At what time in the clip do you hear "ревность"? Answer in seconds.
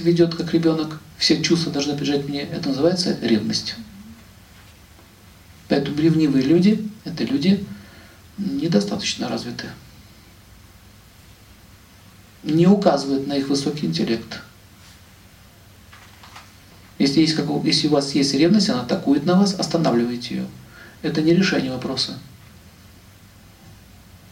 3.20-3.76, 18.34-18.68